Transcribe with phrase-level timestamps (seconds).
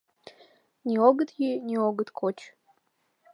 [0.85, 2.37] Ни огыт йӱ, ни огыт коч.